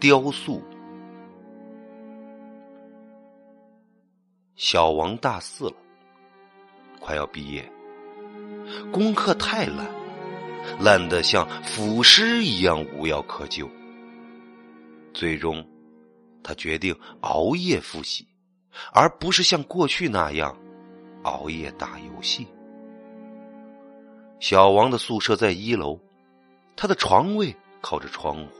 [0.00, 0.62] 雕塑。
[4.56, 5.76] 小王大四了，
[6.98, 7.70] 快要毕业，
[8.90, 9.86] 功课太烂，
[10.80, 13.68] 烂得像腐尸一样无药可救。
[15.12, 15.62] 最终，
[16.42, 18.26] 他决定熬夜复习，
[18.92, 20.56] 而不是像过去那样
[21.24, 22.46] 熬夜打游戏。
[24.38, 26.00] 小王的宿舍在一楼，
[26.74, 28.59] 他的床位靠着窗户，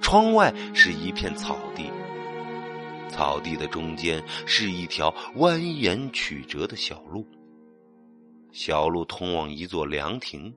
[0.00, 1.90] 窗外是一片草地。
[3.08, 7.24] 草地的中间是一条蜿蜒曲折的小路，
[8.50, 10.52] 小路通往一座凉亭，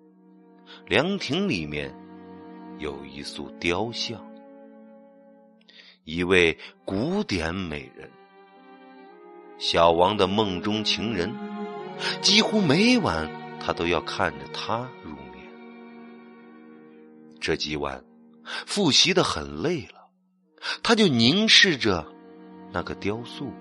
[0.87, 1.95] 凉亭里面
[2.79, 4.19] 有一塑雕像，
[6.03, 8.09] 一位古典美人，
[9.59, 11.31] 小王的梦中情人，
[12.21, 13.29] 几乎每晚
[13.59, 15.45] 他都要看着她入眠。
[17.39, 18.03] 这几晚
[18.65, 20.09] 复习的很累了，
[20.81, 22.05] 他就凝视着。
[22.71, 23.51] 那个雕塑，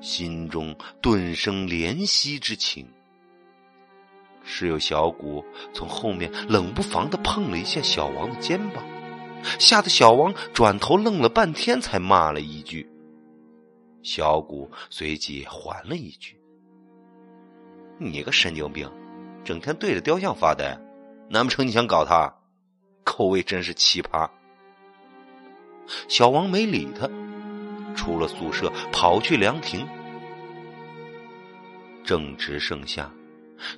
[0.00, 2.86] 心中顿生怜惜之情。
[4.42, 8.82] 室友小谷从后面冷不防的碰了一下小王的肩膀，
[9.58, 12.88] 吓得小王转头愣了半天，才骂了一句。
[14.02, 16.40] 小谷随即还了一句
[17.98, 18.90] ：“你个神经病，
[19.44, 20.78] 整天对着雕像发呆，
[21.28, 22.32] 难不成你想搞他？
[23.16, 24.28] 口味真是奇葩。”
[26.06, 27.08] 小王没理他。
[27.96, 29.88] 出了宿舍，跑去凉亭。
[32.04, 33.10] 正值盛夏，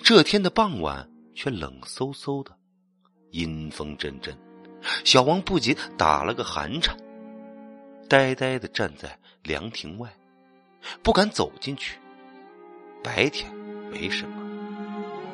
[0.03, 2.51] 这天的傍晚却冷飕飕的，
[3.31, 4.37] 阴风阵阵。
[5.05, 6.97] 小王不仅打了个寒颤，
[8.09, 10.13] 呆呆的站在凉亭外，
[11.01, 11.97] 不敢走进去。
[13.05, 13.55] 白天
[13.89, 14.43] 没什么，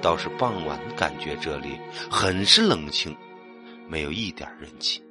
[0.02, 3.16] 倒是傍晚感觉这里很是冷清，
[3.88, 5.02] 没有一点人气。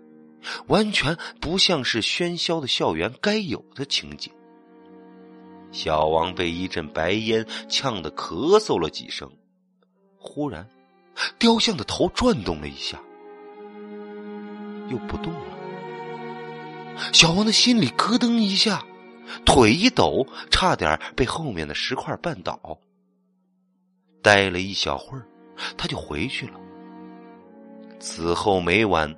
[0.68, 4.32] 完全不像是喧嚣的校园该有的情景。
[5.72, 9.31] 小王被一阵白烟呛得咳嗽了几声，
[10.18, 10.68] 忽然，
[11.40, 13.02] 雕像的头转动了一下，
[14.90, 15.46] 又不动了。
[17.12, 18.86] 小王的心里咯噔一下，
[19.46, 22.78] 腿一抖，差点被后面的石块绊倒。
[24.22, 25.26] 待了一小会儿，
[25.78, 26.59] 他就回去了。
[28.03, 29.16] 此后每晚。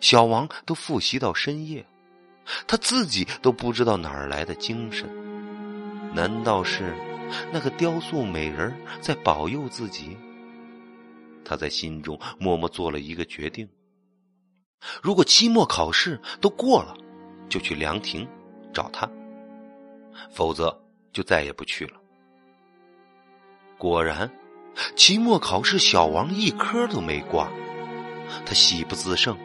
[0.00, 1.86] 小王都复习到深夜，
[2.66, 5.08] 他自己都不知道哪儿来的精神。
[6.14, 6.94] 难道是
[7.52, 10.16] 那个雕塑美人在保佑自己？
[11.44, 13.68] 他在心中默默做了一个决定：
[15.02, 16.96] 如果期末考试都过了，
[17.48, 18.26] 就去凉亭
[18.72, 19.06] 找他；
[20.32, 20.76] 否则
[21.12, 22.00] 就再也不去了。
[23.76, 24.28] 果然，
[24.96, 27.52] 期末考试小王一科都没挂，
[28.46, 29.36] 他喜不自胜。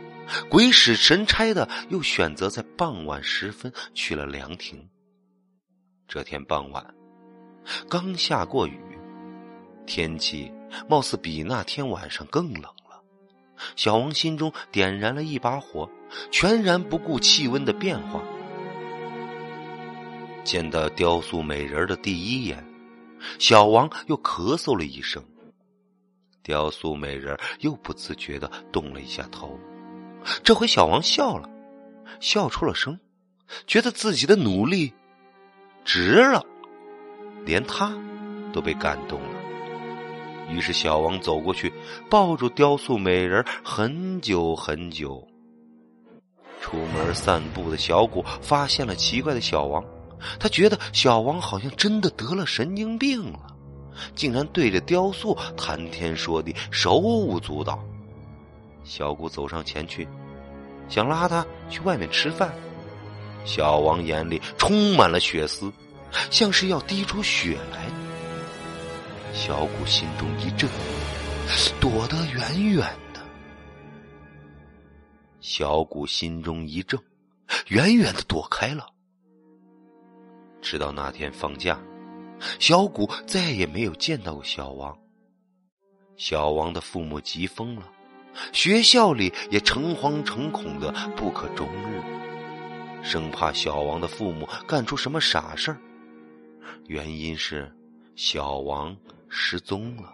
[0.47, 4.88] 鬼使神差的，又选择在傍晚时分去了凉亭。
[6.07, 6.94] 这天傍晚，
[7.89, 8.79] 刚下过雨，
[9.88, 10.51] 天气
[10.88, 13.01] 貌似比那天晚上更冷了。
[13.75, 15.89] 小王心中点燃了一把火，
[16.31, 18.22] 全然不顾气温的变化。
[20.44, 22.63] 见到雕塑美人的第一眼，
[23.39, 25.23] 小王又咳嗽了一声。
[26.44, 29.59] 雕塑美人又不自觉的动了一下头。
[30.44, 31.50] 这回小王笑了，
[32.19, 33.00] 笑出了声，
[33.67, 34.94] 觉得自己的努力
[35.85, 36.44] 值了，
[37.45, 37.97] 连他
[38.51, 39.39] 都被感动了。
[40.50, 41.72] 于是小王走过去，
[42.09, 45.27] 抱住雕塑美人很久很久。
[46.59, 49.85] 出门散步的小谷发现了奇怪的小王，
[50.39, 53.56] 他觉得小王好像真的得了神经病了，
[54.15, 57.79] 竟然对着雕塑谈天说地，手舞足蹈。
[58.83, 60.07] 小谷走上前去，
[60.87, 62.53] 想拉他去外面吃饭。
[63.45, 65.71] 小王眼里充满了血丝，
[66.29, 67.85] 像是要滴出血来。
[69.33, 70.69] 小谷心中一震，
[71.79, 72.79] 躲得远远
[73.13, 73.21] 的。
[75.39, 77.00] 小谷心中一怔，
[77.68, 78.88] 远远的躲开了。
[80.62, 81.79] 直到那天放假，
[82.59, 84.97] 小谷再也没有见到过小王。
[86.18, 87.83] 小王的父母急疯了。
[88.53, 92.01] 学校里也诚惶诚恐的不可终日，
[93.03, 95.77] 生怕小王的父母干出什么傻事儿。
[96.88, 97.75] 原因是
[98.15, 98.95] 小王
[99.30, 100.13] 失踪了。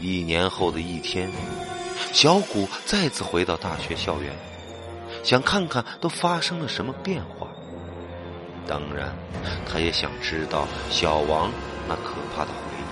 [0.00, 1.30] 一年后的一天，
[2.12, 4.34] 小谷再次回到大学校园，
[5.24, 7.45] 想看看都发生了什么变化。
[8.66, 9.14] 当然，
[9.64, 11.50] 他也想知道小王
[11.88, 12.82] 那可怕的回忆。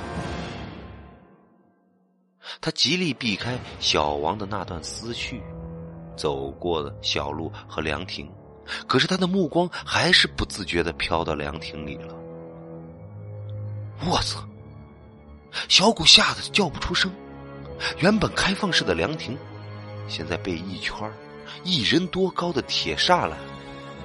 [2.60, 5.42] 他极力避开小王的那段思绪，
[6.16, 8.30] 走过了小路和凉亭，
[8.86, 12.14] 可是他的目光还是不自觉的飘到凉亭里了。
[14.06, 14.46] 我操！
[15.68, 17.12] 小谷吓得叫不出声。
[17.98, 19.36] 原本开放式的凉亭，
[20.08, 20.96] 现在被一圈
[21.64, 23.36] 一人多高的铁栅栏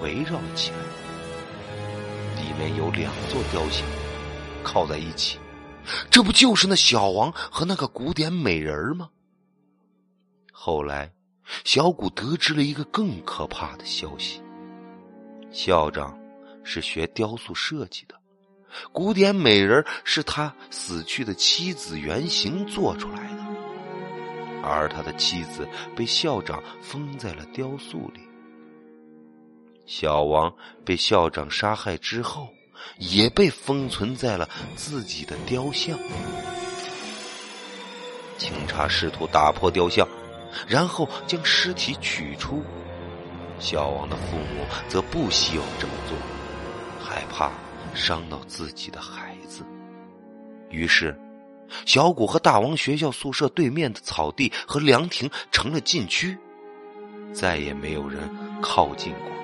[0.02, 0.78] 围绕了起来。
[2.40, 3.86] 里面有两座雕像
[4.64, 5.38] 靠在一起，
[6.10, 9.10] 这不就是那小王和那个古典美人吗？
[10.52, 11.12] 后来，
[11.64, 14.42] 小谷得知了一个更可怕的消息：
[15.52, 16.18] 校长
[16.64, 18.16] 是学雕塑设计的。
[18.92, 23.44] 古典美人是他死去的妻子原型做出来的，
[24.62, 28.29] 而他的妻子被校长封在了雕塑里。
[29.90, 30.54] 小王
[30.86, 32.48] 被校长杀害之后，
[33.00, 35.98] 也被封存在了自己的雕像。
[38.38, 40.08] 警察试图打破雕像，
[40.68, 42.64] 然后将尸体取出。
[43.58, 46.16] 小王的父母则不希望这么做，
[47.04, 47.52] 害怕。
[47.96, 49.64] 伤到自己的孩子，
[50.70, 51.20] 于是，
[51.88, 56.38] 小谷和大王学校宿舍对面的草地和凉亭成了禁区，
[57.34, 58.30] 再也没有人
[58.62, 59.39] 靠近过。